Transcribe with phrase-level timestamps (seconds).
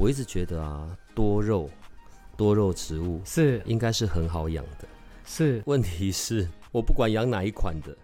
[0.00, 1.68] 我一直觉得啊，多肉
[2.34, 4.88] 多肉植物是应该是很好养的。
[5.26, 7.94] 是，问题是，我不管养哪一款的，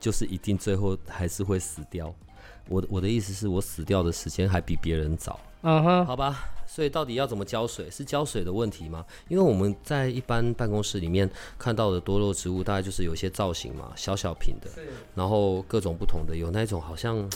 [0.00, 2.12] 就是一定最后还是会死掉。
[2.68, 6.44] 我的我的意思是我死掉的时间还比别人早，嗯哼，好吧？
[6.66, 7.88] 所以到底要怎么浇水？
[7.88, 9.06] 是浇水的问题吗？
[9.28, 14.68] 因为我们在一般办公室里面看到的多肉植物，大概就是有一些造型嘛，小小瓶的，
[15.14, 17.30] 然后各种不同的，有那种好像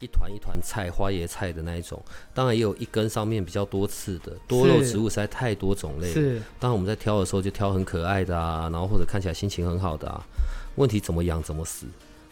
[0.00, 2.00] 一团一团菜、花椰菜的那一种，
[2.32, 4.32] 当然也有一根上面比较多刺的。
[4.46, 10.24] 多肉植物实在太多种类了，是当然我们在挑的时候就挑很可爱的啊，然后或者看起来心情很好的啊。
[10.76, 11.86] 问题怎么养怎么死，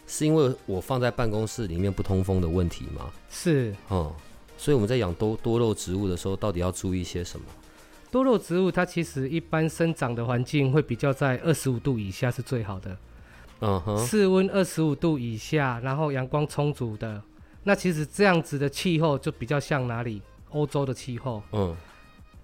[0.07, 3.11] 是因为我放在办公室里面不通风的问题吗？
[3.29, 3.75] 是。
[3.91, 4.13] 嗯，
[4.57, 7.47] 所以我们在养多多肉植物的时候，到底要注意些什么？
[8.13, 12.97] 多肉植物它其实一般生长的环境会比较在二十五度以下是最好的，
[13.61, 17.21] 嗯哼，室温二十五度以下，然后阳光充足的。
[17.69, 20.23] 那其实这样子的气候就比较像哪里？
[20.51, 21.43] 欧洲的气候。
[21.51, 21.77] 嗯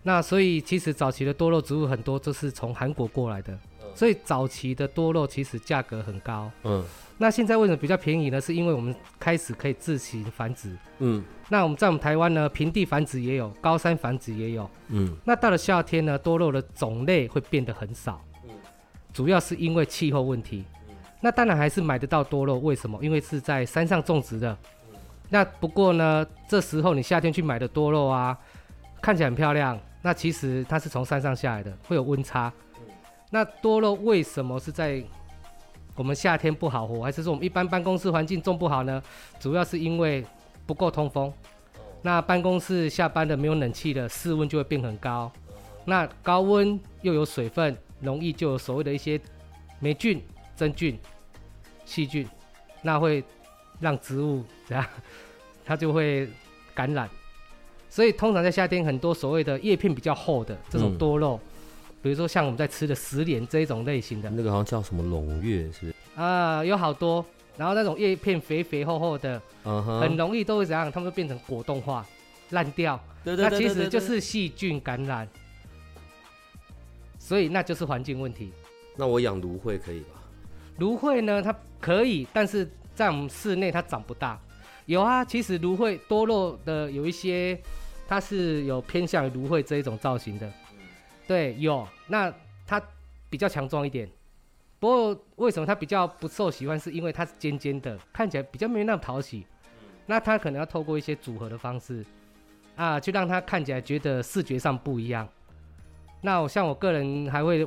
[0.03, 3.57] 那所以其实早期的多肉植物很多都是从韩国过来的，
[3.95, 6.51] 所以早期的多肉其实价格很高。
[6.65, 6.85] 嗯
[7.19, 8.41] 那现在为什么比较便宜呢？
[8.41, 10.77] 是因为我们开始可以自行繁殖。
[10.99, 14.69] 嗯那我们在我们台湾呢，平地繁殖也有，高山繁殖也有。
[14.89, 18.51] 嗯那到了夏天呢，多肉的种类会变得很少，嗯
[19.13, 20.65] 主要是因为气候问题。
[21.21, 22.99] 那当然还是买得到多肉，为什么？
[23.01, 24.59] 因为是在山上种植的。
[25.33, 28.39] 那不过呢，这时候你夏天去买的多肉啊，
[29.01, 32.53] 看起来很漂亮，那其实它是从山上下来的，会有温差。
[33.31, 35.03] 那多肉为什么是在
[35.95, 39.03] 我们夏天不好活，还是说我们一般办公室环境种不好呢？
[39.41, 40.23] 主要是因为
[40.67, 41.33] 不够通风。
[42.03, 45.33] 那办公室下班的没有冷气的，室温就会变很高。
[45.87, 49.19] 那高温又有水分，容易就有所谓的一些
[49.81, 50.23] 霉菌、
[50.55, 50.99] 真菌、
[51.87, 52.29] 细菌，
[52.83, 53.25] 那会
[53.81, 54.87] 让植物怎样？
[55.65, 56.29] 它就会
[56.75, 57.09] 感染。
[57.89, 61.39] 所以通常在夏天，很多所谓的叶片比较厚的这种嗯多肉，
[62.01, 65.95] 比如说像我们在吃的石莲这一种类型的那个好像叫什么胧月，是不是？
[66.15, 67.25] 啊、有好多。
[67.55, 70.91] 然后那种叶片肥肥厚厚的，很容易都会怎样？
[70.91, 72.05] 它们会变成果冻化、
[72.49, 72.99] 烂掉。
[73.23, 75.29] 对对那其实就是细菌感染，
[77.19, 78.51] 所以那就是环境问题。
[78.97, 80.23] 那我养芦荟可以吧？
[80.79, 84.41] 芦荟呢，它可以，但是在我们室内它长不大。
[84.87, 87.61] 有啊，其实芦荟多肉的有一些，
[88.09, 90.51] 它是有偏向于芦荟这一种造型的。
[91.27, 91.87] 对，有。
[92.09, 92.33] 那
[92.67, 92.83] 它
[93.31, 94.09] 比较强壮一点。
[94.81, 96.79] 不过为什么它比较不受喜欢？
[96.79, 99.47] 是因为它是尖尖的，看起来比较没有那么讨喜。
[100.07, 102.05] 那它可能要透过一些组合的方式
[102.75, 105.29] 啊，去让它看起来觉得视觉上不一样。
[106.21, 107.67] 那我像我个人还会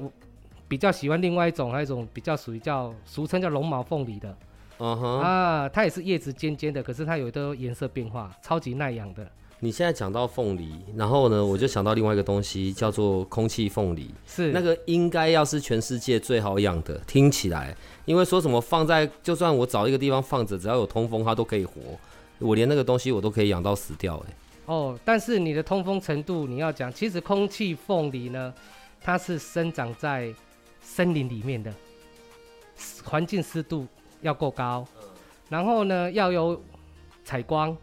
[0.67, 4.37] 比较喜欢另外一种，还有一种比较属于叫俗称叫龙毛凤梨的、
[4.79, 9.25] 嗯哼，啊，它也是叶子尖尖的，可是它有的颜色变化，超级耐养的。
[9.61, 14.13] 你现在讲到凤梨，然后呢，我就想到另外一个东西，叫做空气凤梨。
[14.27, 21.73] 是那个应该要是全世界最好养的，听起来，因为说什么放在，就算我找一个地方放着，只要有通风，它都可以活。
[22.39, 24.25] 我连那个东西我都可以养到死掉、欸，
[24.65, 28.53] 哦，但是你的通风程度你要讲，其实空气凤梨呢，
[29.01, 30.31] 它是生长在
[30.81, 31.73] 森林里面的，
[33.05, 33.87] 环境湿度
[34.25, 34.85] 要够高，
[35.49, 36.59] 然后呢要有
[37.23, 37.77] 采光，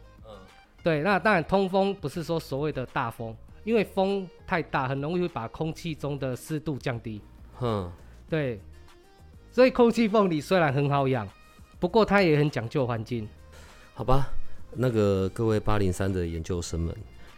[0.82, 7.20] 对，那当然通风不是说所谓的大风，因为风太大很容易会把空气中的湿度降低，
[7.54, 7.90] 哼，
[8.28, 8.60] 对，
[9.52, 11.28] 所以空气凤梨虽然很好养，
[11.78, 13.28] 不过它也很讲究环境，
[13.94, 14.26] 好吧。
[14.74, 16.96] 那个各位八零三的研究生们，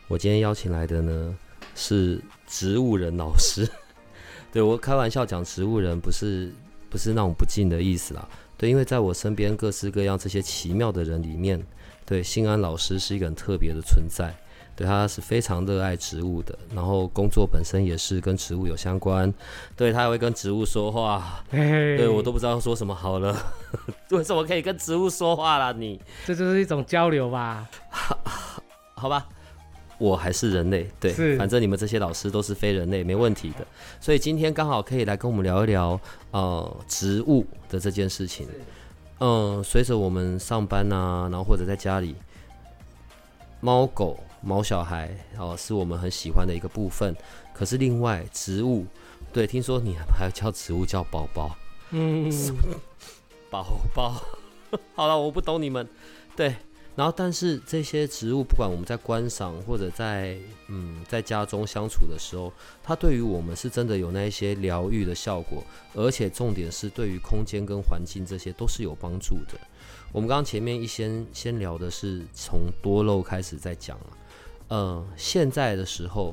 [0.09, 1.37] 我今天邀请来的呢
[1.75, 3.69] 是植物人老师。
[4.53, 6.53] 对我开玩笑讲植物人，不是
[6.89, 8.29] 不是那种不敬的意思啦。
[8.57, 11.65] 对，因为在我身边各式各样这些奇妙的人里面，
[12.07, 14.35] 对新安老师是一个很特别的存在。
[14.77, 19.33] 对，他是非常热爱植物的，然后工作本身也是跟植物有相关。
[19.77, 23.37] 对他还会跟植物说话， 对对我都不知道说什么好了。
[24.11, 25.71] 为什么可以跟植物说话啦？
[25.71, 26.01] 你？
[26.27, 27.69] 这就是一种交流吧。
[28.97, 29.29] 好吧，
[30.05, 33.67] 我还是人类，对，反正你们这些老师都是非人类，没问题的。
[34.01, 35.99] 所以今天刚好可以来跟我们聊一聊
[36.31, 38.47] 呃植物的这件事情。
[39.21, 42.15] 嗯、随着我们上班啊，然后或者在家里，
[43.61, 47.17] 猫狗、毛小孩哦，是我们很喜欢的一个部分。
[47.55, 48.85] 可是另外植物，
[49.33, 51.57] 对，听说你还要叫植物叫宝宝，
[51.93, 52.31] 嗯，
[53.49, 54.21] 宝宝。
[54.95, 55.89] 好了，我不懂你们，
[56.37, 56.55] 对。
[56.97, 60.39] 然后，但是这些植物，不管我们在观赏或者在
[60.69, 62.53] 嗯在家中相处的时候，
[62.85, 65.65] 它对于我们是真的有那一些疗愈的效果，
[65.95, 69.59] 而且重点是对于空间跟环境这些都是有帮助的。
[70.13, 74.07] 我们刚刚前面一先先聊的是从多肉开始在讲了，
[74.69, 76.33] 呃，现在的时候，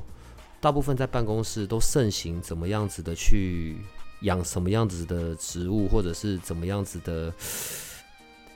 [0.60, 3.78] 大部分在办公室都盛行怎么样子的去
[4.20, 7.32] 养什么样子的植物，或者是怎么样子的。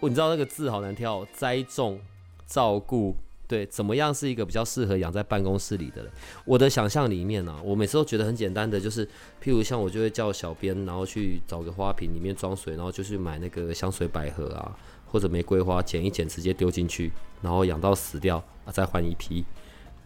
[0.01, 1.99] 你知道那个字好难挑，栽种、
[2.47, 3.17] 照顾，
[3.49, 6.05] 对，怎么样是一个比较适合养在办公室里的？
[6.45, 9.07] 我的想象里面呢，我每次都觉得很简单的，就是
[9.43, 14.77] 譬如像我就会叫小编，然后去找个花瓶里面装水，然后就去买那个香水百合啊，
[15.07, 17.11] 或者玫瑰花，剪一剪直接丢进去，
[17.43, 19.45] 然后养到死掉啊，再换一批。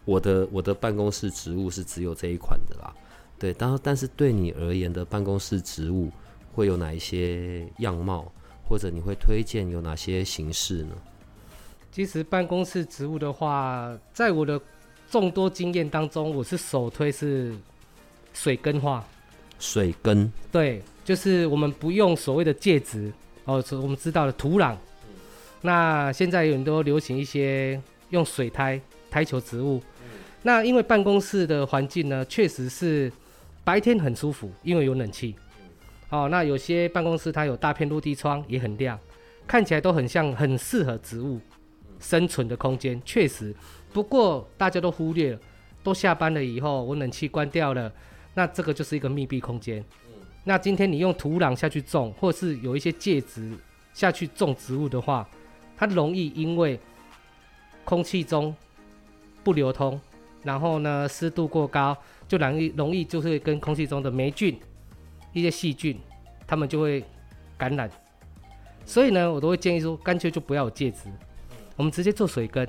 [0.05, 2.91] 我的我的办公室植物是只有这一款的啦，
[3.37, 6.09] 对，当但是对你而言的办公室植物
[6.53, 8.31] 会有哪一些样貌？
[8.71, 10.95] 或者你会推荐有哪些形式呢？
[11.91, 14.57] 其实办公室植物的话，在我的
[15.09, 17.53] 众多经验当中，我是首推是
[18.33, 19.05] 水根化。
[19.59, 23.11] 水根对，就是我们不用所谓的介质
[23.43, 24.73] 哦，我们知道的土壤。
[25.59, 27.77] 那现在有很多流行一些
[28.11, 28.79] 用水苔
[29.09, 29.83] 苔球植物。
[30.43, 33.11] 那因为办公室的环境呢，确实是
[33.65, 35.35] 白天很舒服，因为有冷气。
[36.11, 38.99] 哦，那有些办公室它有大片落地窗，也很亮，
[39.47, 41.39] 看起来都很像很适合植物
[41.99, 43.01] 生存的空间。
[43.05, 43.55] 确实，
[43.93, 45.39] 不过大家都忽略了，
[45.81, 47.89] 都下班了以后，我冷气关掉了，
[48.33, 49.83] 那这个就是一个密闭空间。
[50.43, 53.49] 那今天你用土壤下去种，或是有一些介质
[53.93, 55.25] 下去种植物的话，
[55.77, 56.77] 它容易因为
[57.85, 58.53] 空气中
[59.45, 59.97] 不流通，
[60.43, 61.95] 然后呢湿度过高，
[62.27, 64.59] 就容易容易就是跟空气中的霉菌。
[65.33, 65.99] 一些细菌，
[66.45, 67.03] 他们就会
[67.57, 67.89] 感染，
[68.85, 71.09] 所以呢，我都会建议说，干脆就不要有介质，
[71.75, 72.67] 我们直接做水根。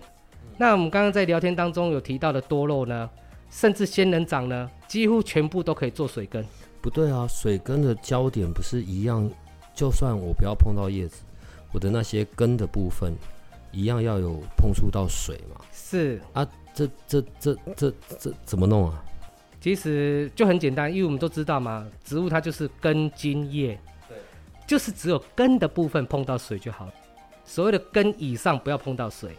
[0.58, 3.08] 那我们刚刚在聊天当中有提到的多肉呢，
[3.50, 6.44] 甚至仙人掌呢，几乎全部都可以做水根。
[6.80, 9.30] 不对啊，水根的焦点不是一样？
[9.74, 11.22] 就算我不要碰到叶子，
[11.72, 13.14] 我的那些根的部分
[13.70, 15.64] 一样要有碰触到水嘛？
[15.72, 19.02] 是啊，这这这这这怎么弄啊？
[19.62, 23.78] 其实就很简单，因为我们都知道嘛，植物它就是根茎叶，
[24.08, 24.18] 对，
[24.66, 26.92] 就是只有根的部分碰到水就好了。
[27.44, 29.30] 所谓的根以上不要碰到水。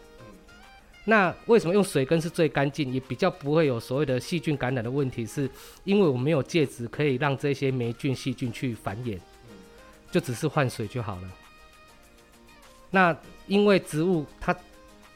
[1.04, 5.26] 那为什么用水根是最干净，也比较不会有所谓的细菌感染的问题？
[5.26, 5.50] 是
[5.84, 9.20] 因为我们没有介质可以让这些霉菌、细菌去繁衍，
[10.10, 11.30] 就只是换水就好了。
[12.90, 13.14] 那
[13.48, 14.56] 因为植物它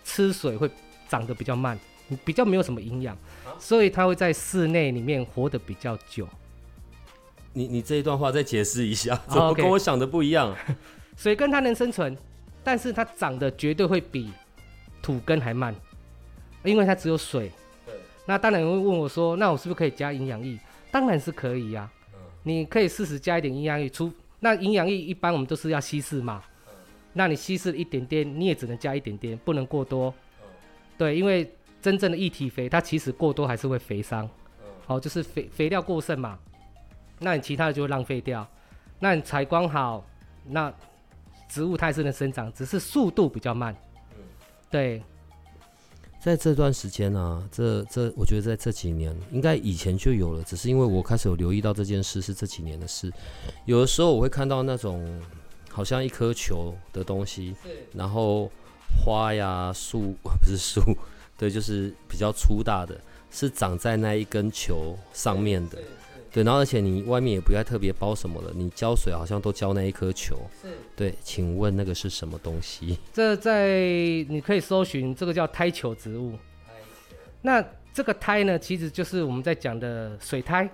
[0.04, 0.70] 吃水会
[1.08, 1.80] 长得比较慢。
[2.24, 3.18] 比较没有什么营养，
[3.60, 6.28] 所以它会在室内里面活得比较久。
[7.54, 10.56] 你你这一段话再解释一下，怎么跟我想的不一样？
[11.18, 12.16] 水根它能生存，
[12.64, 14.32] 但是它长得绝对会比
[15.02, 15.74] 土根还慢，
[16.64, 17.52] 因为它只有水。
[17.86, 17.96] 对。
[18.28, 20.60] 那当然会问我说，那我是不是可以加营养液？
[20.92, 21.90] 当然是可以呀。
[22.14, 22.20] 嗯。
[22.44, 26.44] 你可以适时加一点营养液，除那营养液一般我们都是要稀释嘛。
[26.68, 26.74] 嗯。
[27.14, 30.14] 那你稀释一点点，你也只能加一点点，不能过多。
[30.42, 30.48] 嗯。
[30.98, 31.52] 对，因为。
[31.88, 34.30] 真正的一体肥，它其实过多还是会肥伤，
[34.86, 36.38] 好，就是肥肥料过剩嘛，
[37.20, 38.46] 那你其他的就会浪费掉。
[39.00, 40.06] 那你采光好，
[40.44, 40.70] 那
[41.48, 43.74] 植物它是能生长，只是速度比较慢。
[44.70, 45.02] 对。
[46.20, 53.10] 在这段时间呢，这这我觉得在这几年，应该以前就有了，只是因为我开始有留意到这件事是这几年的事。
[53.64, 55.22] 有的时候我会看到那种
[55.72, 57.56] 好像一颗球的东西，
[57.94, 58.52] 然后
[59.06, 60.82] 花呀树 不是树。
[61.38, 65.78] 对，就是比较粗大的，是长在那一根球上面的。
[66.32, 70.36] 对，然后而且你外面也不要特别包什么了，你浇水好像都浇那一颗球。
[70.62, 70.68] 是。
[70.96, 72.98] 对，请问那个是什么东西？
[73.14, 73.78] 这在
[74.28, 76.34] 你可以搜寻，这个叫胎球植物。
[77.42, 77.64] 那
[77.94, 80.70] 这个胎呢，其实就是我们在讲的水胎。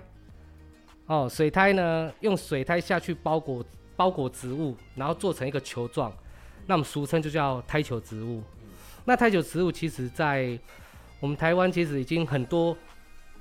[1.06, 3.64] 哦，水胎呢，用水胎下去包裹
[3.96, 6.12] 包裹植物，然后做成一个球状，
[6.66, 8.42] 那我们俗称就叫胎球植物。
[9.04, 10.58] 那太久植物其实，在
[11.20, 12.76] 我们台湾其实已经很多，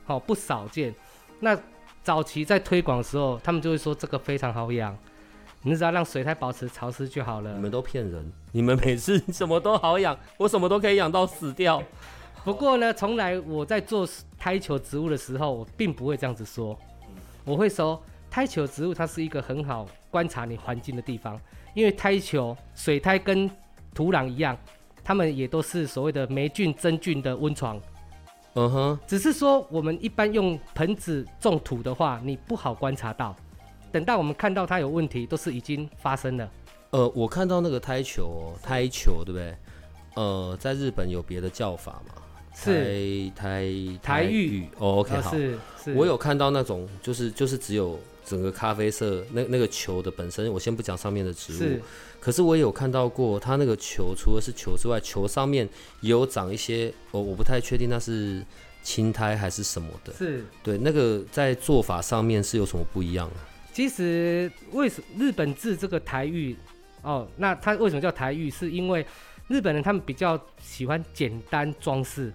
[0.05, 0.93] 好不少见。
[1.39, 1.57] 那
[2.03, 4.97] 早期在推广的时候，他们就会说这个非常好养，
[5.61, 7.53] 你只要让水苔保持潮湿就好了。
[7.53, 11.81] 你们都骗人，你们每次什么都好养，我什么都可以养到死掉。
[12.43, 14.05] 不过呢，从来我在做
[14.37, 16.77] 胎球植物的时候，我并不会这样子说。
[17.45, 21.39] 我会说，胎球植物它是一个很好观察你环境的地方，
[21.73, 23.49] 因为胎球水苔跟
[23.93, 24.57] 土壤一样。
[25.03, 27.79] 它们也都是所谓的霉菌、真菌的温床。
[28.55, 33.35] 嗯哼，只是说我们一般用盆子种土的话，你不好观察到。
[33.91, 36.49] 等到我们看到它有问题，都是已经发生了。
[36.91, 39.55] 呃，我看到那个胎球哦，胎球对不对？
[40.15, 42.13] 呃，在日本有别的叫法吗？
[42.55, 43.67] 是台
[44.03, 51.81] 台玉哦，OK 啊好，是是，我有看到那种就是就是只有整个咖啡色那那个球的本身，我先不讲上面的植物是，
[52.19, 55.67] 可是我也有看到过它那个球，除了是球之外，球上面
[56.01, 58.43] 也有长一些，哦，我不太确定那是
[58.81, 60.13] 青苔还是什么的。
[60.13, 60.43] 是。
[60.61, 63.39] 对，那个在做法上面是有什么不一样啊？
[63.73, 66.55] 其实为什日本制这个台玉
[67.01, 68.49] 哦，那它为什么叫台玉？
[68.49, 69.05] 是因为
[69.47, 72.31] 日本人他们比较喜欢简单装饰，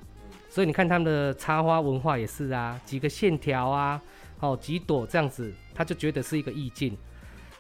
[0.51, 4.03] 所以你看他们的插花文化也是啊，几个线条啊，
[4.41, 6.97] 哦几朵这样子，他就觉得是一个意境。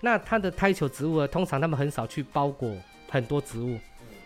[0.00, 2.76] 那它的胎球植物呢，通常他们很少去包裹
[3.10, 3.78] 很多植物，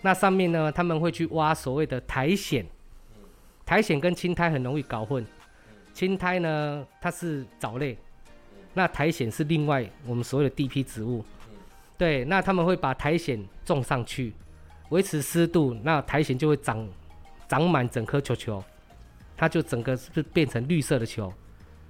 [0.02, 2.64] 那上面呢他们会去挖所谓的苔藓，
[3.64, 5.25] 苔藓跟青苔很容易搞混，
[5.94, 7.97] 青苔呢它是藻类。
[8.75, 11.25] 那苔藓是另外我们所谓的地皮植物，
[11.97, 14.32] 对，那他们会把苔藓种上去，
[14.90, 16.88] 维持湿度，那苔藓就会长
[17.49, 18.64] 长满整颗球球，
[19.37, 21.32] 它就整个是变成绿色的球。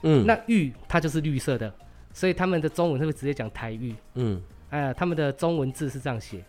[0.03, 1.73] 嗯，那玉它就是绿色的，
[2.13, 4.41] 所以他们的中文会直接讲台玉，嗯，
[4.71, 6.43] 呃，他们的中文字是这样写。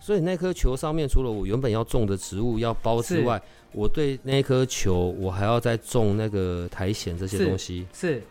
[0.00, 3.40] 所以那颗球上面除了我原本要种的植物要包之外，
[3.72, 7.86] 我对那颗球我还要再种那个苔藓这些东西。
[7.92, 8.22] 是，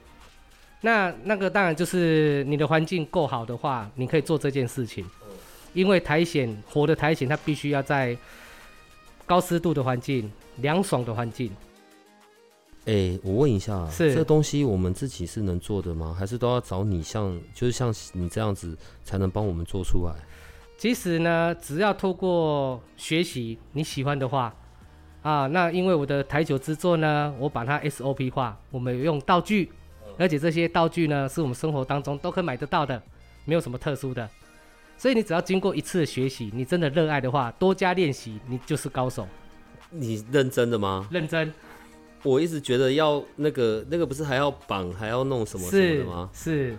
[0.82, 5.04] 那那个当然就是你的环境够好的话，你可以做这件事情。
[5.74, 8.16] 因为苔藓活的苔藓，它必须要在
[9.26, 11.50] 高湿度的环境、凉爽的环境。
[12.86, 16.16] 哎、我问一下，是这东西我们自己是能做的吗？
[16.18, 20.14] 还是都要找你像就是像你这样子才能帮我们做出来？
[20.78, 24.54] 其实呢，只要透过学习你喜欢的话，
[25.22, 29.72] 啊，那因为我的台球制作呢，我把它 SOP 化，我们有用道具，
[30.18, 33.02] 而且这些道具呢，是我们生活当中都可以买得到的，
[33.46, 34.30] 没有什么特殊的。
[34.98, 39.26] 所以你只要经过一次的学习，你真的热爱的话，多加练习，你就是高手。
[39.90, 41.08] 你认真的吗？
[41.12, 41.54] 认真
[42.24, 46.30] 我一直觉得要那个那个不是还要绑还要弄什么什么的吗？
[46.34, 46.76] 是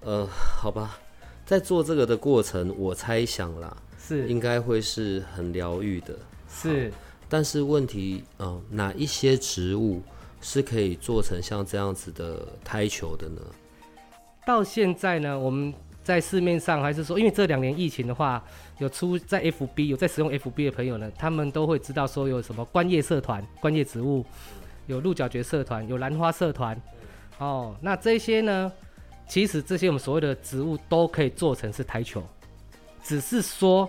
[0.00, 0.98] 呃，好吧，
[1.44, 6.16] 在做这个的过程，我猜想啦，是应该会是很疗愈的。
[6.48, 6.92] 是，
[7.28, 10.00] 但是问题，呃，哪一些植物
[10.40, 13.40] 是可以做成像这样子的胎球的呢？
[14.46, 15.72] 到现在呢，我们
[16.02, 18.44] 在市面上还是说，因为这两年疫情的话，
[18.78, 24.22] 有出在 FB 有在使用 FB 的朋友呢，他们都会知道说有什么观叶社团、观叶植物，
[24.86, 26.80] 有鹿角蕨社团、有兰花社团，
[27.38, 28.72] 哦，那这些呢，
[29.28, 32.22] 其实这些我们所谓的植物都可以做成是台球，
[33.02, 33.88] 只是说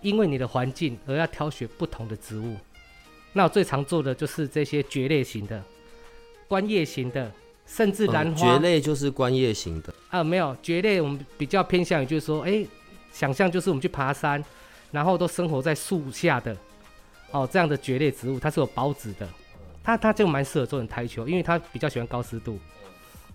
[0.00, 2.56] 因为你的环境而要挑选不同的植物。
[3.32, 5.62] 那我最常做的就是这些蕨类型的、
[6.48, 7.30] 观叶型的，
[7.66, 8.46] 甚至兰嗯花。
[8.54, 12.64] 蕨类就是观叶型的，啊，没有蕨类，我们比较偏向于就是说，哎、
[13.12, 14.42] 想象就是我们去爬山，
[14.90, 16.56] 然后都生活在树下的，
[17.30, 19.28] 哦，这样的蕨类植物，它是有孢子的，
[19.86, 22.58] 它它就蛮适合做成台球，因为它比较喜欢高湿度。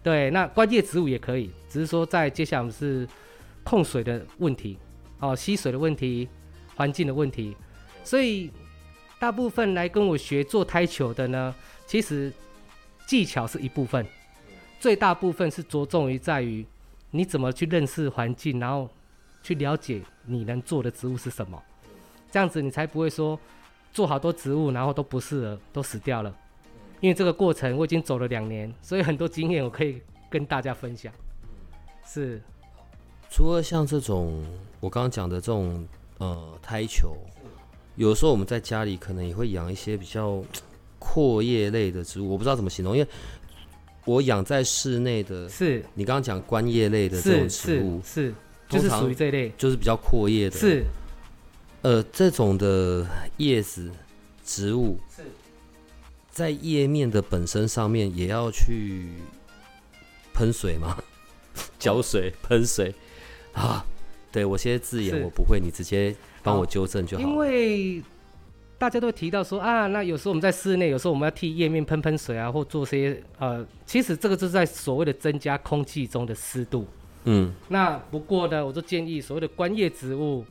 [0.04, 3.08] 对，那观叶植物也可以，只是说在接下来我们是
[3.64, 4.78] 控水的问题，
[5.20, 6.28] 哦，吸水的问题，
[6.76, 7.56] 环境的问题，
[8.04, 8.52] 所以
[9.18, 11.56] 大部分来跟我学做胎球的呢，
[11.88, 12.34] 其实
[13.08, 14.06] 技巧是一部分。
[14.78, 16.66] 最大部分是着重于在于
[17.12, 18.90] 你怎么去认识环境，然后
[19.42, 21.64] 去了解你能做的植物是什么，
[22.30, 23.40] 这样子你才不会说
[23.92, 26.36] 做好多植物然后都不适合，都死掉了。
[27.00, 31.12] 因为这个过程我已经走了两年，所以很多经验我可以跟大家分享。
[32.06, 32.42] 是。
[33.30, 34.46] 除了像这种
[34.80, 37.16] 我刚刚讲的这种呃胎球，
[37.96, 40.44] 有时候我们在家里可能也会养一些比较
[41.00, 43.10] 阔叶类的植物，我不知道怎么形容，因为
[44.06, 45.84] 我养在室内的，是。
[45.94, 48.34] 你刚刚讲观叶类的这种植物是，是，
[48.68, 49.52] 就是属于这一类。
[49.58, 50.84] 就是比较阔叶的，是
[51.82, 53.06] 呃这种的
[53.38, 53.92] 叶子
[54.46, 55.24] 植物是
[56.30, 59.10] 在叶面的本身上面也要去
[60.34, 60.98] 喷水吗？
[61.78, 62.94] 浇水、喷水
[63.54, 63.86] 啊？
[64.32, 67.30] 对我些字眼我不会，你直接帮我纠正就好了。
[67.30, 68.02] 因为
[68.78, 76.88] 大家都会提到说啊，那有时候我们在室内，有时候我们要替叶面喷喷水啊，或做些呃，其实这个就是在所谓的增加空气中的湿度。
[77.26, 80.46] 嗯，那不过呢，我就建议所谓的观叶植物，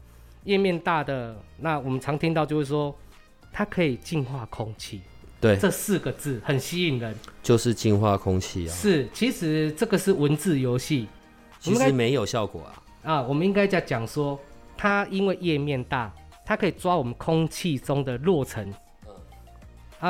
[0.45, 2.95] 叶面大的，那我们常听到就是说，
[3.53, 5.01] 它可以净化空气，
[5.41, 7.15] 对，这四个字很吸引人。
[7.43, 8.73] 就是净化空气啊。
[8.73, 11.09] 是，其实这个是文字游戏
[11.59, 12.83] 其实没有效果啊。
[13.03, 14.39] 啊，我们应该在讲说，
[14.77, 16.13] 它因为页面大，
[16.45, 18.73] 它可以抓我们空气中的落尘。
[19.07, 19.15] 嗯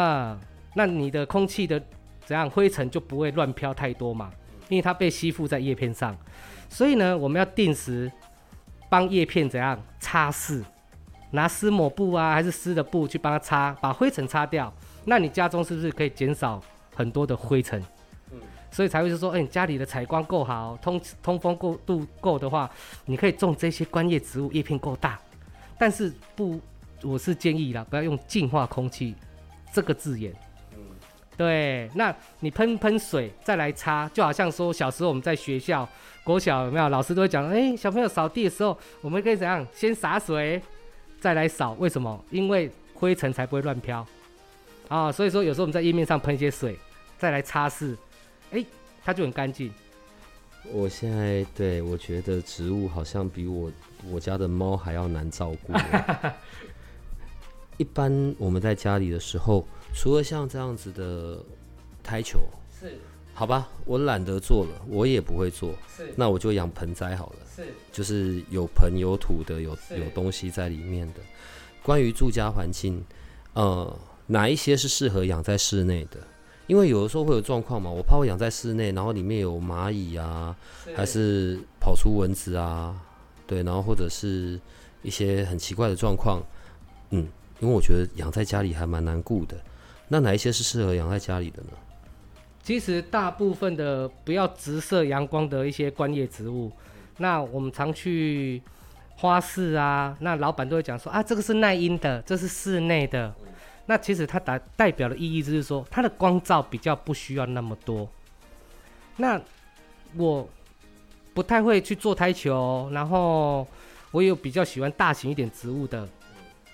[0.00, 0.40] 啊，
[0.75, 1.82] 那你的空气的
[2.25, 4.30] 怎样灰尘就不会乱飘太多嘛？
[4.68, 6.16] 因为它被吸附在叶片上，
[6.68, 8.10] 所以呢，我们要定时
[8.90, 10.62] 帮叶片怎样擦拭，
[11.30, 14.70] 拿湿抹布啊，还是湿的布去帮它擦，把灰尘擦掉。
[15.06, 16.62] 那你家中是不是可以减少
[16.94, 17.82] 很多的灰尘？
[18.73, 22.70] 所以才会是说，哎，你家里的采光够好，通通风够度够的话，
[23.04, 25.18] 你可以种这些观叶植物，叶片够大。
[25.78, 26.61] 但是不，
[27.02, 29.14] 我是建议啦，不要用净化空气
[29.73, 30.32] 这个字眼。
[31.40, 35.88] 对，那你喷喷水再来擦，就好像说小时候我们在学校
[36.23, 39.66] 国小有没有老师都会讲，哎，小朋友扫地的时候，我们可以怎样？
[39.73, 40.61] 先洒水，
[41.18, 41.73] 再来扫。
[41.78, 42.23] 为什么？
[42.30, 44.06] 因为灰尘才不会乱飘
[44.88, 45.11] 啊。
[45.11, 46.78] 所以说有时候我们在页面上喷一些水，
[47.16, 47.97] 再来擦拭。
[48.50, 48.62] 哎，
[49.02, 49.73] 它就很干净。
[50.70, 53.73] 我现在对我觉得植物好像比我
[54.11, 55.73] 我家的猫还要难照顾。
[57.80, 61.42] 一般我们在家里的时候，除了像这样子的
[62.02, 62.38] 台球，
[62.78, 62.99] 是
[63.32, 65.72] 好吧，我懒得做了，我也不会做。
[65.96, 67.37] 是，那我就养盆栽好了。
[67.56, 71.20] 是，就是有盆有土的，有有东西在里面的。
[71.82, 73.02] 关于住家环境，
[73.54, 76.18] 呃，哪一些是适合养在室内的？
[76.66, 80.54] 因为有的时候会有状况嘛，我怕我养在室内，然后里面有蚂蚁啊，
[80.94, 82.94] 还是跑出蚊子啊，
[83.46, 84.60] 对，然后或者是
[85.00, 86.42] 一些很奇怪的状况，
[87.08, 87.26] 嗯，
[87.60, 89.56] 因为我觉得养在家里还蛮难顾的。
[90.08, 91.68] 那哪一些是适合养在家里的呢？
[92.62, 96.70] 其实大部分的不要直射阳光的一些观叶植物，
[97.18, 98.60] 那我们常去
[99.16, 103.32] 花市啊，那老板都会讲说啊，这个是耐阴的，这是室内的。
[103.86, 108.08] 那其实它代代表的意义就是说，它的光照比较不需要那么多。
[109.16, 109.40] 那
[110.16, 110.48] 我
[111.34, 113.66] 不太会去做台球，然后
[114.10, 116.08] 我有比较喜欢大型一点植物的。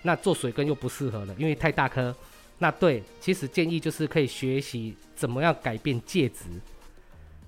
[0.06, 2.14] 那做水根又不适合了，因为太大颗。
[2.58, 6.44] 那对，其实建议就是可以学习怎么样改变介质。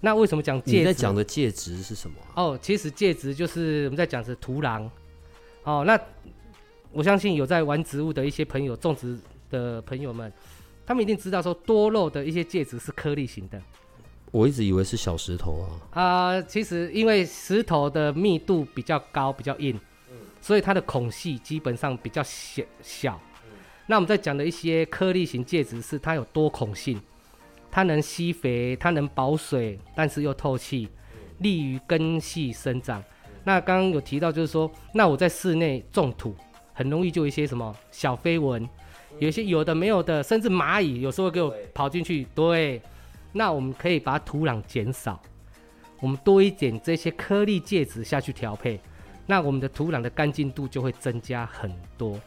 [0.00, 0.80] 那为什么讲介？
[0.80, 2.16] 你在讲的介质是什么？
[2.34, 4.86] 哦，其实介质就是我们在讲是土壤。
[5.64, 5.98] 哦，那
[6.92, 9.18] 我相信有在玩植物的一些朋友种植。
[9.50, 10.30] 的朋友们，
[10.84, 13.58] 他们一定知道说多肉的一些介质是颗粒型的。
[14.30, 15.64] 我一直以为是小石头啊。
[15.98, 19.80] 啊，其实因为石头的密度比较高，比较硬，
[20.40, 23.20] 所以它的孔隙基本上比较小小。
[23.86, 27.00] 那我们在讲的一些颗粒型介质是它有多孔性，
[27.70, 30.88] 它能吸肥，它能保水，但是又透气，
[31.38, 33.02] 利于根系生长。
[33.44, 36.34] 那刚刚有提到就是说，那我在室内种土，
[36.74, 38.68] 很容易就一些什么小飞蚊。
[39.18, 42.26] 有些有的没有的，甚至蚂蚁有时候给我跑进去。
[42.34, 42.80] 对，
[43.32, 45.18] 那我们可以把土壤减少，
[46.00, 48.78] 我们多一点这些颗粒介质下去调配，
[49.30, 52.18] 那我们的土壤的干净度就会增加很多。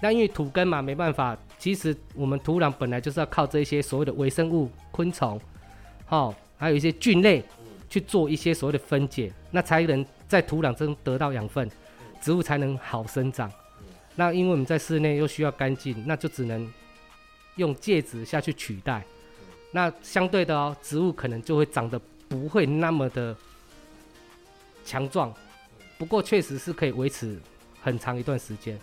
[0.00, 5.38] 那因为土根嘛，没办法，其实我们土壤本来就是要靠这些所谓的微生物、昆虫，
[6.06, 7.44] 好，还有一些菌类
[7.90, 11.70] 去做一些所谓的分解，那才能在土壤中得到养分，
[12.22, 13.52] 植物才能好生长。
[14.16, 16.66] 那因为我们在室内又需要干净，那就只能
[17.56, 19.04] 用介质下去取代。
[19.72, 23.36] 那相对的哦，植物可能就会长得不会那么的
[24.84, 25.34] 强壮，
[25.98, 27.38] 不过确实是可以维持
[27.80, 28.78] 很长一段时间。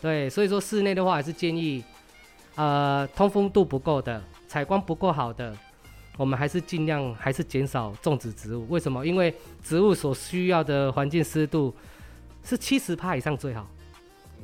[0.00, 1.82] 对，所以说室内的话还是建议，
[2.54, 5.56] 呃，通风度不够的、采光不够好的，
[6.16, 8.68] 我们还是尽量还是减少种植植物。
[8.68, 9.04] 为什么？
[9.04, 11.74] 因为植物所需要的环境湿度
[12.44, 13.68] 是七十帕以上最好。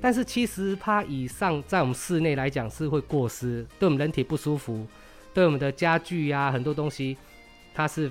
[0.00, 4.84] 但是七十帕以上，在我们室内来讲是会过湿，对我们人体不舒服，
[5.32, 7.16] 对我们的家具呀很多东西，
[7.72, 8.10] 它是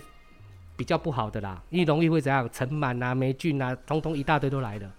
[0.75, 4.91] 比较不好的啦，因为容易会怎样尘螨啊、霉菌啊，通通一大堆都来了，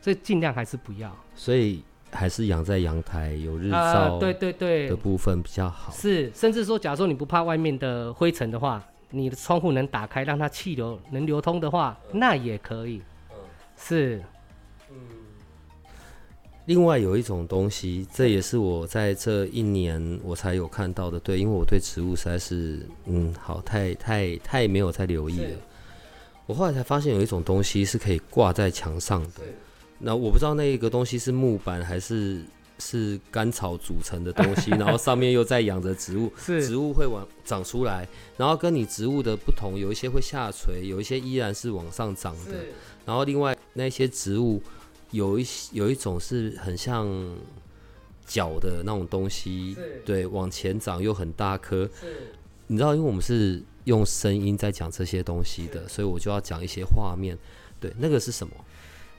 [0.00, 1.14] 所以尽量还是不要。
[1.34, 5.92] 所以还是养在阳台有日照，对对对的部分比较好。
[5.92, 13.02] 是，甚至说，假如说你不怕外面的灰尘的话，你的窗户能打开，让它气流能流通的话，那也可以。
[13.30, 13.36] 嗯，
[13.76, 14.22] 是。
[16.70, 21.18] 另外有一种东西，这也是我在这一年我才有看到的。
[21.18, 25.50] 对，因为我对植物实在是，嗯，好，太太太没有在留意了。
[26.46, 29.40] 我后来才发现有一种东西是可以挂在墙上的。
[29.98, 32.40] 那我不知道那一个东西是木板还是
[32.78, 38.06] 是干草组成的东西， 然后上面又在养着植物，植物会往长出来，
[38.36, 42.52] 然后跟你植物的不同，有一些会下垂，有一些依然是往上长的。
[43.04, 44.62] 然后另外那些植物。
[45.10, 47.08] 有一些有一种是很像
[48.26, 51.88] 脚的那种东西，对，往前长又很大颗。
[52.68, 57.36] 你知道，因为我们是用声音在讲这些东西的，所以我就要讲一些画面。
[57.80, 58.52] 对，那个是什么？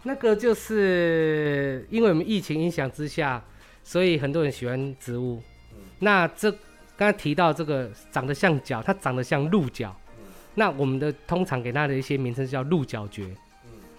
[0.03, 3.43] 那个就是因为我们疫情影响之下，
[3.83, 5.41] 所以很多人喜欢植物。
[5.99, 6.49] 那这
[6.97, 9.95] 刚才提到这个长得像脚，它长得像鹿角。
[10.55, 13.35] 那我们的通常给它的一些名称叫鹿角蕨。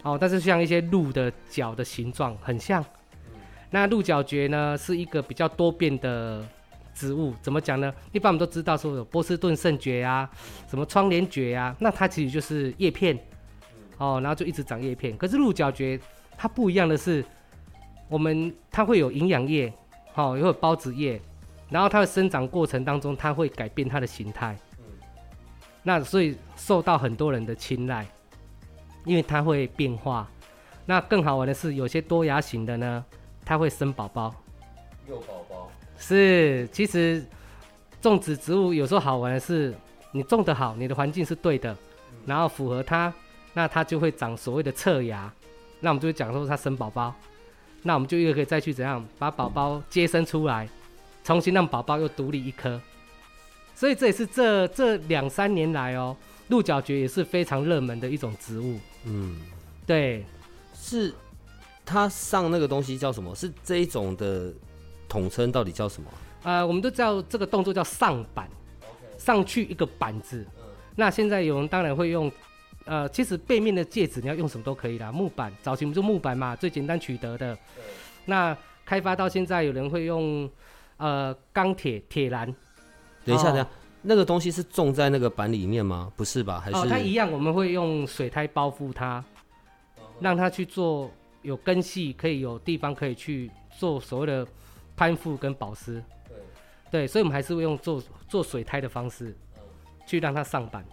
[0.02, 2.84] 哦，但是像一些鹿的角的形状很像。
[3.70, 6.46] 那鹿角蕨呢，是一个比较多变的
[6.92, 7.32] 植物。
[7.40, 7.92] 怎么讲呢？
[8.12, 10.28] 一般我们都知道说有波士顿圣蕨啊，
[10.68, 13.18] 什么窗帘蕨呀，那它其实就是叶片。
[13.98, 15.16] 哦，然后就一直长叶片。
[15.16, 16.00] 可是鹿角蕨
[16.36, 17.24] 它不一样的是，
[18.08, 19.72] 我们它会有营养液，
[20.14, 21.20] 哦，也会有孢子叶，
[21.70, 24.56] 然后它的生长过程当中，它会改变它的形态。
[25.84, 28.04] 那所以受到很多人的青睐，
[29.04, 30.28] 因为它会变化。
[30.86, 33.04] 那更好玩的是，有些多芽型的呢，
[33.44, 34.34] 它会生宝宝。
[35.08, 35.70] 幼宝宝。
[35.96, 37.24] 是，其实
[38.00, 39.74] 种植植物有时候好玩的是，
[40.10, 41.76] 你种的好，你的环境是对的，
[42.26, 43.12] 然后符合它。
[43.54, 45.30] 那它就会长所谓的侧芽，
[45.80, 47.14] 那我们就会讲说它生宝宝，
[47.82, 50.66] 那我们就又可以再去怎样把宝宝接生出来，
[51.22, 52.80] 重新让宝宝又独立一颗，
[53.74, 56.16] 所以这也是这这两三年来哦，
[56.48, 58.80] 鹿角蕨也是非常热门的一种植物。
[59.04, 59.36] 嗯，
[59.86, 60.24] 对，
[60.74, 61.14] 是
[61.84, 63.34] 他上那个东西叫什么？
[63.34, 64.52] 是这一种的
[65.08, 66.08] 统称到底叫什么？
[66.42, 68.48] 呃，我们都知道这个动作叫上板，
[69.18, 70.46] 上去一个板子。
[70.96, 72.30] 那现在有人当然会用。
[72.84, 77.56] 呃，其实背面的戒指你要用什么都可以啦，木板，早期我们就木板嘛，最简单取得的。
[78.24, 80.50] 那开发到现在，有人会用
[80.96, 82.52] 呃钢铁铁栏。
[83.24, 83.68] 等一下，等一下，
[84.02, 86.12] 那个东西是种在那个板里面吗？
[86.16, 86.60] 不是吧？
[86.60, 86.76] 还是？
[86.76, 89.24] 哦，它一样，我们会用水苔包覆它，
[90.20, 91.10] 让它去做
[91.42, 94.46] 有根系，可以有地方可以去做所谓的
[94.96, 96.02] 攀附跟保湿。
[96.28, 96.36] 对。
[96.90, 99.36] 对，所以我们还是会用做做水苔的方式，
[100.06, 100.84] 去让它上板。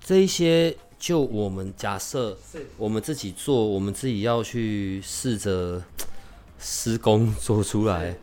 [0.00, 0.76] 这一些。
[0.96, 2.34] 就我们假设，
[2.78, 5.82] 我们自己做，我们自己要去试着
[6.58, 8.16] 施工做出来，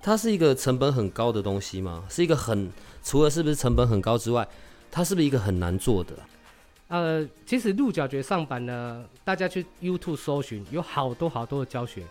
[0.00, 2.04] 它是一个成本很高的东西吗？
[2.08, 4.46] 是一个很除了是不是成本很高之外，
[4.90, 6.14] 它是不是一个很难做的？
[6.88, 12.02] 呃，其实鹿角蕨上板呢，大家去 YouTube 搜寻，有好多好多的教学。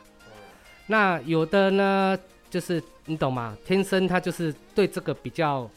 [0.88, 2.18] 那有的呢，
[2.50, 3.56] 就是你懂吗？
[3.66, 5.70] 天生他就是对这个比较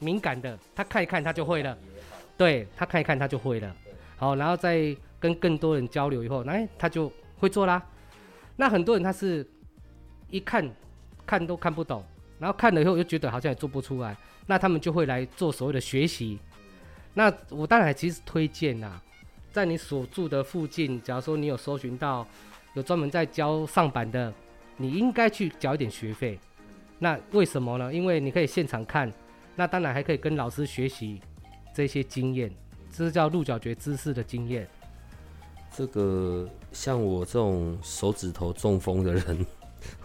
[0.00, 1.78] 敏感的，他看一看他就会了。
[2.36, 3.74] 对他看一看，他就会了。
[4.16, 7.82] 好，然后再跟更多人交流以后，哎，他就会做啦。
[8.56, 9.44] 那很多人他是
[10.30, 10.68] 一看
[11.24, 12.04] 看都看不懂，
[12.38, 16.38] 然后看了以后又觉得好像也做不出来，那他们就会来做所谓的学习。
[17.14, 19.00] 那我当然其实推荐呐，
[19.50, 22.26] 在你所住的附近，假如说你有搜寻到
[22.74, 24.32] 有专门在教上板的，
[24.76, 26.38] 你应该去交一点学费。
[26.98, 27.92] 那为什么呢？
[27.92, 29.12] 因为你可以现场看，
[29.56, 31.20] 那当然还可以跟老师学习。
[31.74, 32.50] 这些经验，
[32.90, 34.66] 这是叫鹿角蕨知识的经验。
[35.72, 39.46] 这个像我这种手指头中风的人，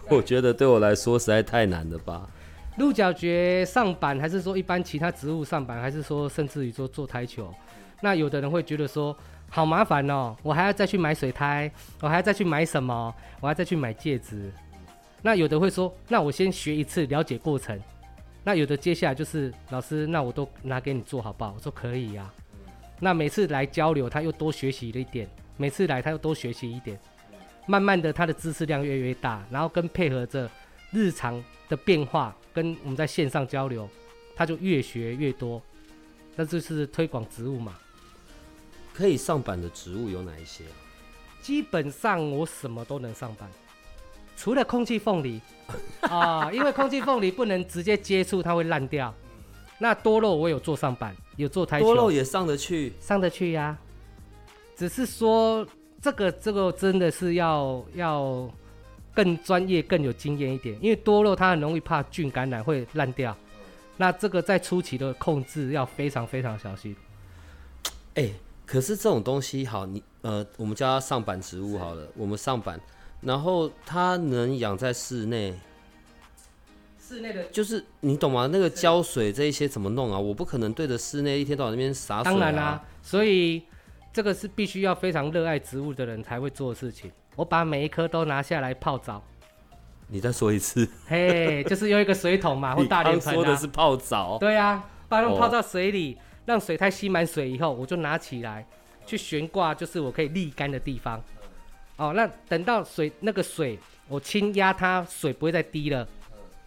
[0.08, 2.28] 我觉得对我来说实在太难了吧？
[2.76, 7.52] 鹿角蕨上板，还是说一般其他植物上板，还是说甚至于说做台球？
[8.00, 9.16] 那有的人会觉得说
[9.48, 13.14] 好麻烦哦，我还要再去买水苔，我还要再去买什么？
[13.40, 14.52] 我还要再去买戒指。
[15.22, 17.80] 那有的会说，那我先学一次，了解过程。
[18.42, 21.54] 那有的接下来就是老师，那我都拿给你做好不好？
[21.56, 22.30] 我说可以呀。
[23.00, 26.98] 那每次来交流，他又多学习了一点；每次来他又多学习一点。
[27.66, 30.50] 慢慢的，他的知识量越来越大，然后跟配合着
[30.90, 33.88] 日常的变化，跟我们在线上交流，
[34.36, 35.62] 他就越学越多。
[36.36, 37.74] 那就是推广植物嘛。
[38.92, 40.64] 可以上板的植物有哪一些？
[41.40, 43.48] 基本上我什么都能上板。
[44.36, 45.40] 除了空气凤梨
[46.02, 49.14] 啊，因为空气凤梨不能直接接触，它会烂掉。
[49.78, 53.76] 那多肉我有做上板，有做台球，多肉也上得去，上得去呀。
[54.76, 55.66] 只是说
[56.04, 58.46] 这个这个真的是要要
[59.14, 63.34] 更专业、更有经验一点，因为多肉它很容易怕菌感染会烂掉。
[63.96, 66.94] 那这个在初期的控制要非常非常小心。
[68.16, 68.30] 哎，
[68.66, 72.78] 可是这种东西好，你呃，我们叫它上板植物好了，我们上板。
[73.22, 75.58] 然后它能养在室内，
[76.98, 78.46] 室内的就是你懂吗？
[78.52, 80.18] 那个浇水这一些怎么弄啊？
[80.18, 82.34] 我不可能对着室内一天到晚那边洒水啊。
[82.34, 83.62] 当然啦，所以
[84.14, 87.10] 这个是必须要非常热爱植物的人才会做的事情。
[87.34, 89.20] 我把每一颗都拿下来泡澡。
[90.06, 90.88] 你再说一次。
[91.08, 93.34] 嘿，就是用一个水桶嘛， 或大脸盆啊。
[93.34, 94.38] 说的是泡澡。
[94.38, 98.64] 对啊，把它们泡到水里，让水太吸满水以后，我就拿起来
[99.04, 101.20] 去悬挂，就是我可以沥干的地方。
[101.96, 106.06] 哦，那等到水那个水，我轻压它，水不会再滴了，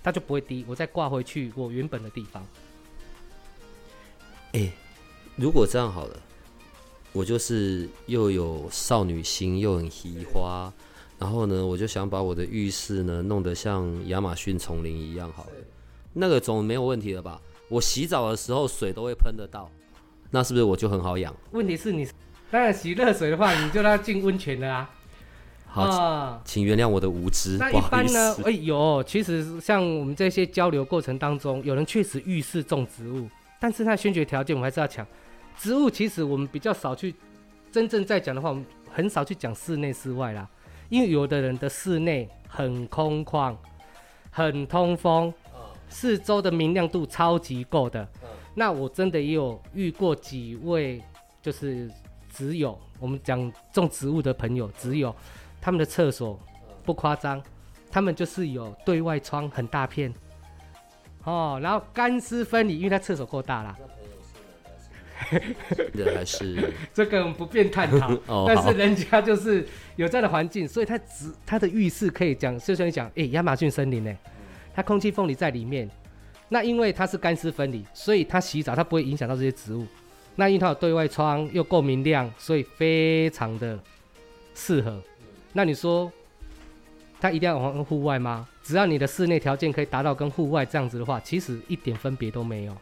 [0.03, 2.45] 它就不会滴，我再挂回去我原本的地方。
[4.51, 4.69] 哎，
[5.37, 6.19] 如果这样好了，
[7.17, 10.71] 我就是又有少女心，又很奇花，
[11.17, 15.51] 然后呢，我就想把我的浴室呢弄得像亚马逊丛林一样好了，
[16.13, 17.41] 那个总没有问题了吧？
[17.69, 19.67] 我洗澡的时候水都会喷得到，
[20.29, 21.35] 那是不是我就很好养？
[21.53, 22.07] 问题是你
[22.51, 24.89] 当然洗热水的话，你就让它进温泉了啊。
[25.65, 28.33] 好，啊，请原谅我的无知，那一般呢？
[28.35, 28.43] 思。
[28.43, 33.27] 哎、有，其实像我们这些交流过程当中，有人确实浴室种植物，
[33.59, 35.05] 但是那先决条件我们还是要讲，
[35.57, 37.15] 植物其实我们比较少去
[37.71, 40.47] 真正在讲的话，我们很少去讲室内室外啦，
[40.89, 43.55] 因为有的人的室内很空旷，
[44.31, 45.33] 很通风，
[45.89, 48.07] 四周的明亮度超级够的。
[48.55, 51.01] 那我真的也有遇过几位，
[51.41, 51.89] 就是
[52.31, 55.15] 只有我们讲种植物的朋友，只有
[55.61, 56.39] 他们的厕所
[56.83, 57.41] 不夸张，
[57.91, 60.11] 他们就是有对外窗很大片，
[61.23, 63.96] 哦，然后干湿分离，因为他厕所够大啦，的
[66.15, 68.13] 还是这个我们不便探讨。
[68.27, 74.15] 哦，但是人家就是有这样的环境，所以他只他的浴室可以讲，就像你讲，哎、亚马逊森林呢，
[74.73, 75.89] 它空气凤梨在里面，
[76.49, 79.85] 那因为它是干湿分离，所以它洗澡它不会影响到这些植物。
[80.35, 83.77] 那因为它有对外窗又够明亮，所以非常的
[84.53, 85.01] 适合。
[85.53, 86.11] 那你说
[87.19, 88.47] 它一定要往户外吗？
[88.63, 92.77] 只要你的室内条件可以达到跟户外这样子的话，其实一点分别都没有。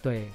[0.00, 0.28] 对，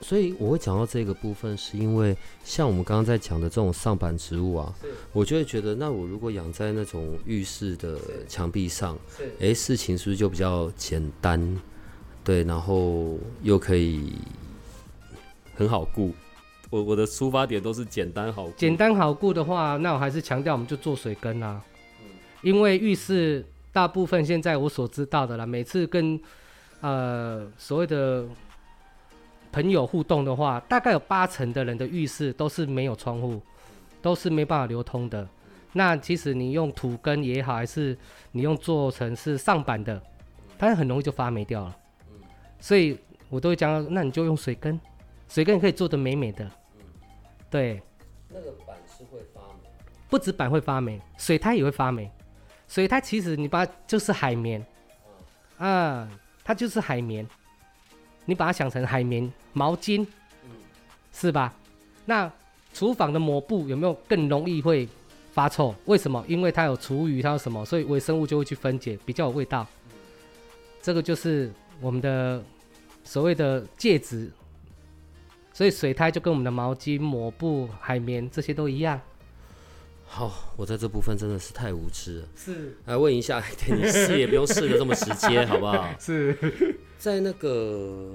[0.00, 4.72] 所以我会讲到这个部分，是因为像我们刚刚在讲的这种上板植物啊，
[5.12, 11.60] 我就会觉得，那我如果养在那种浴室的墙壁上，是诶，事情是不是就比较简单？
[12.22, 14.12] 对，然后又可以
[15.54, 16.12] 很好顾。
[16.70, 21.60] 我我的出发点都是简单好顾，简单好顾的话，那我还是强调我们就做水根啦、
[22.42, 26.20] 因为浴室大部分现在我所知道的啦，每次跟
[26.82, 28.26] 呃所谓的
[29.58, 33.42] 朋友互动的话，大概有八成的人的浴室都是没有窗户，
[34.00, 35.28] 都是没办法流通的。
[35.72, 37.98] 那其实你用土根也好，还是
[38.30, 40.00] 你用做成是上板的，
[40.56, 41.76] 它很容易就发霉掉了。
[42.60, 42.96] 所以
[43.28, 44.80] 我都会讲，那你就用水根，
[45.28, 46.48] 水根也可以做的美美的。
[47.50, 47.82] 对，
[48.28, 49.68] 那个板是会发霉。
[50.08, 52.08] 不止板会发霉，水它也会发霉。
[52.68, 54.64] 水它其实你把它就是海绵，
[55.56, 56.08] 啊，
[56.44, 57.26] 它就是海绵，
[58.28, 60.06] 你把它想成海绵毛巾，
[61.14, 61.54] 是吧？
[62.04, 62.30] 那
[62.74, 64.86] 厨房的抹布有没有更容易会
[65.32, 65.74] 发臭？
[65.86, 66.22] 为什么？
[66.28, 69.66] 因为它有厨余，它有什么，所以微生物就会去分解，比较有味道。
[70.82, 72.44] 这个就是我们的
[73.02, 74.30] 所谓的介质，
[75.54, 79.00] 所以水苔就跟我们的毛巾、抹布、海绵这些都一样。
[80.10, 82.28] 好，我在这部分真的是太无知了。
[82.34, 85.88] 是来问一下，对 你试也不用试的这么直接，好不好？
[86.00, 86.36] 是，
[86.98, 88.10] 在那个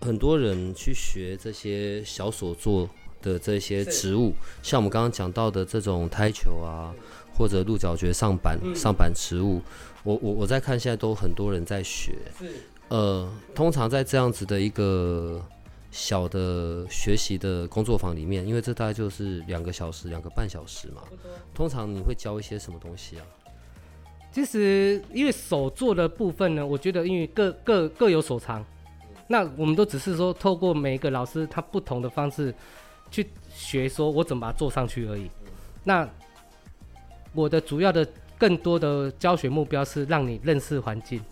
[0.00, 2.90] 很多人去学这些小所做
[3.22, 6.92] 的这些植物，像我们刚刚讲到的这种胎球啊，
[7.34, 9.62] 或者鹿角蕨上板、嗯上板植物，
[10.02, 12.18] 我我我在看现在都很多人在学。
[12.38, 12.46] 是
[12.88, 15.42] 呃，通常在这样子的一个
[15.94, 21.02] 小的学习的工作坊里面，因为这大概就是两个小时、两个半小时嘛。
[21.54, 23.22] 通常你会教一些什么东西啊？
[24.32, 28.66] 其实因为手做的部分呢，我觉得因为各各各有所长，
[29.28, 32.52] 那我们都只是说透过每一个老师他不同的方式
[33.08, 35.30] 去学，说我怎么把它做上去而已。
[35.84, 36.08] 那
[37.32, 38.04] 我的主要的
[38.36, 41.22] 更多的教学目标是让你认识环境，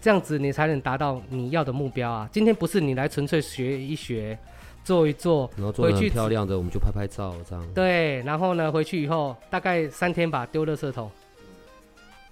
[0.00, 2.28] 这样子你才能达到你要的目标啊。
[2.32, 4.38] 今天不是你来纯粹学一学，
[4.82, 7.66] 做一做，然后做的回去很漂亮的，我们就拍拍照这样。
[7.74, 11.10] 对，然后呢，回去以后大概三天吧，丢垃圾桶，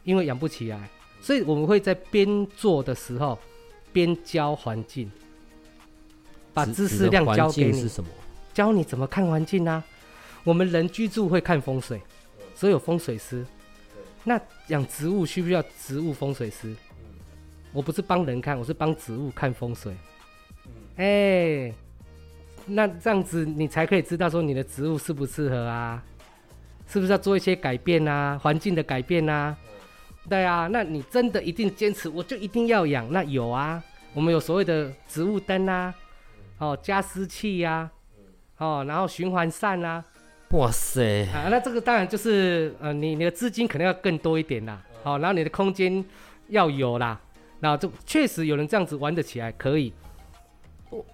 [0.05, 0.89] 因为养不起来，
[1.21, 3.39] 所以我们会在边做的时候
[3.93, 5.11] 边教环境，
[6.55, 8.09] 把知识量教给你是，什么？
[8.55, 9.85] 教你怎么看环境啊。
[10.45, 12.01] 我们人居住会看风水，
[12.55, 13.45] 所以有风水师。
[14.25, 16.75] 那养植物需不需要植物风水师？
[17.79, 19.95] 我不是帮人看，我是帮植物看风水。
[20.97, 21.73] 哎、
[22.67, 26.03] 那这样子你才可以知道说你的植物适不适合啊，
[26.89, 29.57] 是不是要做一些改变啊，环境的改变啊？
[30.29, 33.09] 对啊，那你真的一定坚持，我就一定要养？
[33.13, 33.81] 那有啊，
[34.13, 35.95] 我们有所谓的植物灯啊，
[36.59, 37.89] 哦，加湿器呀、
[38.57, 40.05] 哦，然后循环扇啊，
[40.51, 46.05] 哇塞，啊，那这个当然就是呃，你你的资金可能要更多一点啦，好、然后你的空间
[46.49, 47.21] 要有啦，
[47.61, 49.93] 然后就确实有人这样子玩得起来，可以。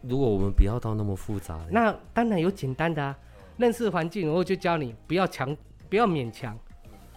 [0.03, 3.17] 如果我们不要到那么复杂，那当然有简单的啊，
[3.57, 5.57] 认识环境，我就教你不要强，
[5.91, 6.57] 不要勉强，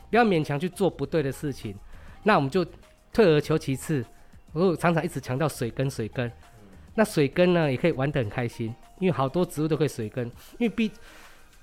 [0.09, 1.75] 不要勉强去做不对的事情。
[2.23, 2.65] 那我们就
[3.13, 4.03] 退而求其次，
[4.53, 6.31] 我常常一直强调水根水根，
[6.95, 10.25] 那水根呢，也可以玩得很开心，因为好多植物都可以水根，
[10.57, 10.91] 因为毕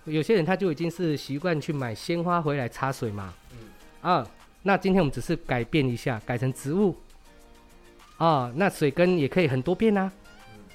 [0.05, 3.35] 有些人他就已经是习惯去买鲜花回来插水嘛。
[4.01, 4.25] 啊，
[4.63, 6.95] 那今天我们只是改变一下，改成植物。
[8.19, 10.11] 啊，那水根也可以很多变啊。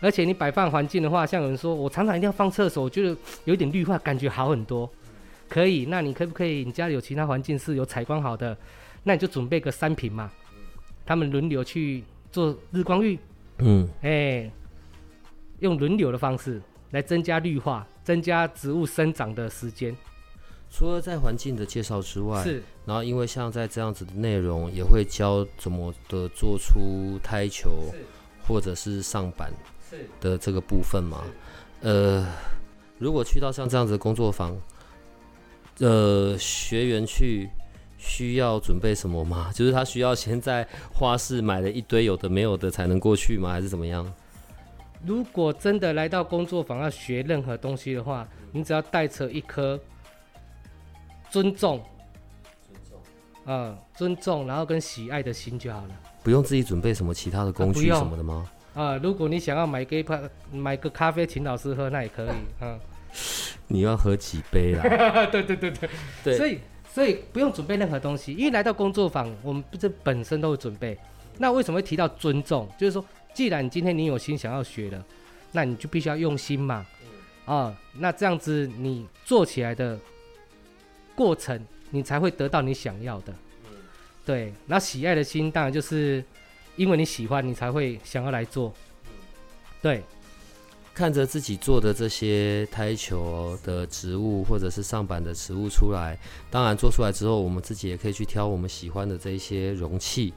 [0.02, 4.90] 而且你摆放环境的话，像有人说我常常一定要放厕所，我觉得有一点绿化，感觉好很多。
[5.50, 6.64] 可以，那你可不可以？
[6.64, 8.56] 你家里有其他环境是有采光好的，
[9.04, 10.32] 那你就准备个三瓶嘛。
[11.06, 13.20] 他们轮流去做日光浴。
[13.58, 13.90] 嗯。
[14.02, 14.50] 哎，
[15.60, 19.96] 用轮流的方式来增加绿化，增加植物生长的时间。
[20.72, 22.62] 除了在环境的介绍之外，是。
[22.86, 27.72] 然后因为像在这样子的内容，也会教怎么的做出胎球，
[28.48, 29.52] 或者是上板
[30.22, 31.24] 的这个部分嘛。
[31.82, 32.28] 呃，
[32.98, 34.56] 如果去到像这样子的工作坊，
[35.80, 37.50] 呃，学员去
[37.98, 39.52] 需要准备什么吗？
[39.56, 43.52] 就是他需要先在花市买了一堆有的没有的才能过去吗？
[43.52, 44.12] 还是怎么样？
[45.06, 49.80] 如果真的来到工作坊要学任何东西的话，你只要带着一颗。
[51.30, 51.84] 尊重，
[52.68, 53.00] 尊重，
[53.46, 55.90] 嗯，尊重，然后跟喜爱的心就好了。
[56.24, 58.50] 不用自己准备什么其他的工具什么的吗？
[58.76, 60.20] 啊，如果你想要买个泡
[60.52, 62.30] 买个咖啡请老师喝，那也可以。
[62.62, 62.80] 嗯，
[63.68, 64.84] 你要喝几杯啦？
[65.32, 65.90] 对对对对
[66.24, 66.38] 对。
[66.38, 66.60] 所以
[66.92, 70.98] 所以不用准备任何东西，因为来到工作坊，我们这本身都会准备。
[71.38, 72.68] 那为什么会提到尊重？
[72.78, 75.04] 就是说，既然今天你有心想要学了，
[75.52, 76.86] 那你就必须要用心嘛。
[77.46, 79.98] 啊，那这样子你做起来的。
[81.20, 83.34] 过程，你才会得到你想要的。
[83.66, 83.76] 嗯，
[84.26, 84.54] 对。
[84.66, 86.24] 那喜爱的心，当然就是
[86.78, 88.74] 因为你喜欢，你才会想要来做。
[89.82, 90.02] 对。
[90.94, 96.18] 看着自己做的这些胎球的植物，或者是上板的植物出来，
[96.50, 100.34] 当然做出来之后，我们自己也可以去挑我们喜欢的这一些容器。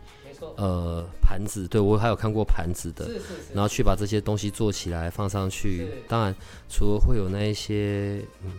[0.56, 3.06] 呃，盘子，对我还有看过盘子的。
[3.06, 3.54] 是是是。
[3.54, 5.86] 然后去把这些东西做起来，放上去。
[6.08, 6.34] 当然，
[6.68, 8.50] 除了会有那一些，嗯。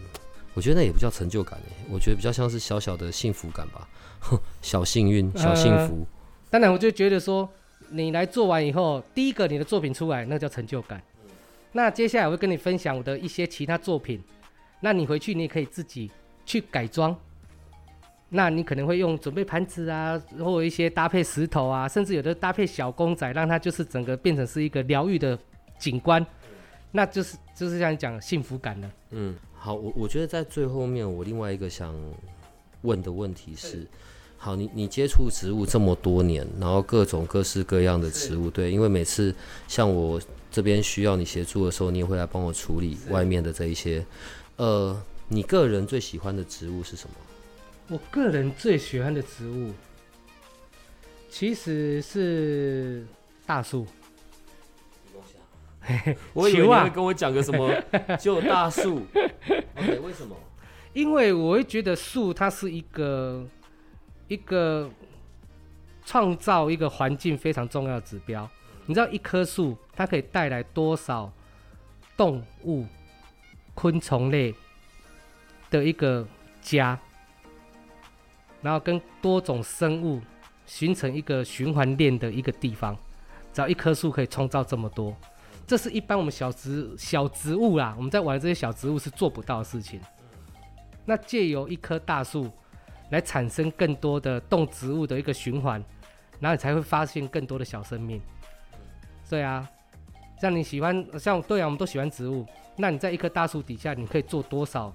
[0.54, 3.88] 我觉得那也不叫成就感诶，我觉得比较像是小小的幸福感吧，
[4.62, 6.06] 小幸运、小幸福。
[6.50, 7.50] 当然，我就觉得说，
[7.90, 11.02] 你来做完以后，第一个你的作品出来，那叫成就感。
[11.72, 14.22] 那接下来我会跟你分享我的一些其他作品，
[14.80, 16.12] 那你回去你也可以自己
[16.46, 17.16] 去改装。
[18.30, 25.38] 那你可能会用准备盘子啊，或者一些搭配石头啊，甚至有的搭配小公仔，让它就是整个变成是一个疗愈的
[25.80, 26.24] 景观，
[26.92, 28.92] 那就是就是像讲幸福感了。
[29.10, 29.36] 嗯。
[29.64, 31.96] 好，我我觉得在最后面，我另外一个想
[32.82, 33.88] 问的问题是，
[34.38, 39.34] 好，你你接触植物这么多年，然后各种各式各样的植物，对，因为每次
[39.70, 40.22] 像我
[40.52, 44.06] 这边需要你协助的时候，你也会来帮我处理外面的这一些，
[44.58, 47.16] 呃，你个人最喜欢的植物是什么？
[47.88, 49.72] 我个人最喜欢的植物
[51.30, 53.06] 其实是
[53.46, 53.88] 大树。
[56.32, 57.70] 我以为你会跟我讲个什么
[58.18, 59.02] 就大树？
[60.14, 60.36] 为什么？
[60.94, 63.44] 因为我会觉得树它是一个
[64.28, 64.88] 一个
[66.06, 68.48] 创造一个环境非常重要的指标。
[68.86, 71.34] 你知道一棵树它可以带来多少
[72.16, 72.86] 动物、
[73.74, 74.54] 昆虫类
[75.72, 76.28] 的一个
[76.62, 77.00] 家，
[78.62, 80.22] 然后跟多种生物
[80.68, 82.96] 形成一个循环链的一个地方。
[83.52, 85.16] 只要一棵树可以创造这么多。
[85.74, 90.00] 这是一般我们小植小植物啦，我们在玩这些小植物是做不到的事情。
[91.04, 92.48] 那借由一棵大树
[93.10, 95.84] 来产生更多的动植物的一个循环，
[96.40, 98.22] 然后你才会发现更多的小生命。
[99.28, 99.68] 对啊，
[100.40, 102.46] 像你喜欢像对啊，我们都喜欢植物。
[102.78, 104.94] 那你在一棵大树底下，你可以做多少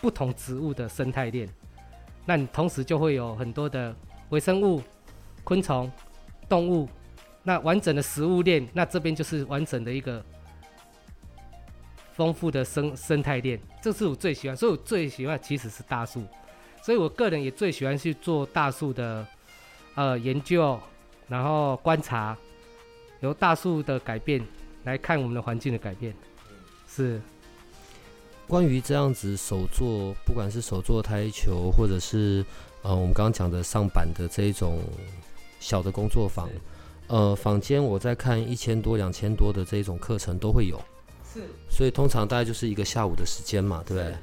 [0.00, 1.46] 不同植物的生态链？
[2.24, 3.94] 那你同时就会有很多的
[4.30, 4.82] 微生物、
[5.44, 5.92] 昆虫、
[6.48, 6.88] 动物。
[7.42, 10.22] 那完整的食物链，那这边就是完整的一个
[12.14, 16.24] 丰富的生生态链，这是我最喜欢，所以我最喜欢其实是大树，
[16.82, 19.26] 所以我个人也最喜欢去做大树的
[19.94, 20.78] 呃研究，
[21.28, 22.36] 然后观察，
[23.20, 24.44] 由大树的改变
[24.84, 26.14] 来看我们的环境的改变，
[26.86, 27.20] 是。
[28.46, 32.44] 关于这样子手做，不管是手做台球，或者是
[32.82, 34.82] 呃我们刚刚讲的上板的这一种
[35.60, 36.48] 小的工作坊。
[37.08, 40.78] 呃，坊间我在看一千多、两千多的这种课程都会有，
[41.24, 41.40] 是，
[41.70, 44.14] 所以通常大概就是一个下午的时间嘛，对不对？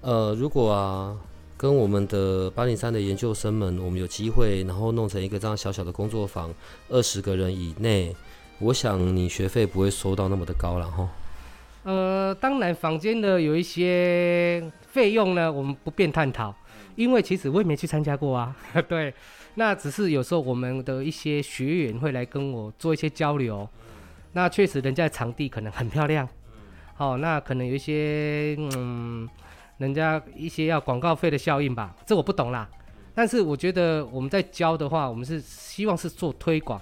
[0.00, 1.16] 呃，如果啊，
[1.56, 6.54] 跟我们的八零三的研究生们，我们有机会，然后弄成一个这样小小的工作坊，
[6.88, 8.14] 二十个人以内，
[8.60, 11.08] 我想你学费不会收到那么的高了哈。
[11.82, 16.54] 呃，当然，房间的有一些费用呢，我们不便探讨，
[16.94, 18.54] 因为其实我也没去参加过啊，
[18.88, 19.12] 对。
[19.56, 23.68] 那只是有时候我们的一些学员会来跟我做一些交流，
[24.32, 26.28] 那确实人家的场地可能很漂亮，
[26.94, 29.28] 好、那可能有一些嗯，
[29.78, 32.68] 人家一些要广告费的效应吧，这我不懂啦。
[33.14, 36.80] 但是我觉得我们在教的话，我们是希望是做推广，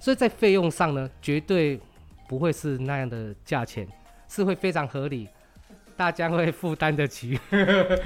[0.00, 1.80] 所以在费用上呢，绝对
[2.28, 3.86] 不会是那样的价钱，
[4.28, 5.28] 是会非常合理，
[5.96, 7.38] 大家会负担得起。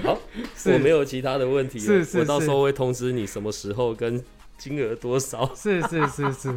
[0.03, 0.19] 好，
[0.73, 4.23] 我没有其他的问题了，是是我到时候会通知你什么时候跟
[4.59, 5.55] 金额多少。
[5.55, 6.55] 是是是是，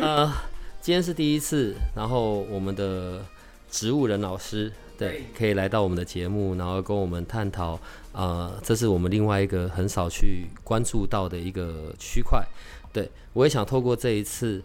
[0.00, 0.32] 呃，
[0.80, 3.24] 今天是第一次，然后我们的
[3.70, 7.78] 植物人老师对可以来到我们的节目，然后跟我们探讨，
[8.12, 12.44] 呃，这是我们另外一个很少去关注到的一个区块。
[12.92, 14.60] 对我也想透过这一次，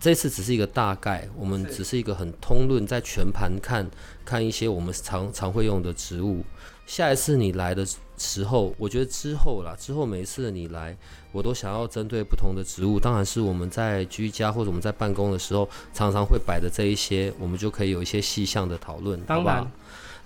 [0.00, 3.88] 这次只是一个大概，我们只是一个很通论，在全盘看
[4.24, 6.42] 看一些我们常常会用的植物。
[6.86, 7.86] 下一次你来的
[8.18, 10.96] 时候，我觉得之后啦，之后每一次你来，
[11.30, 19.70] 我都想要针对不同的植物，当然是我们在居家或者我们在办公的时候，常常会摆的这一些，我们就可以有一些细项的讨论，好吧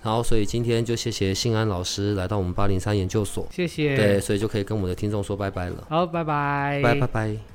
[0.01, 3.95] 然后，所以今天就谢谢信安老师来到我们八零三研究所，谢谢。
[3.95, 6.79] 对，，所以就可以跟我们的听众说拜拜了，好，拜拜。
[6.83, 7.54] 拜拜拜。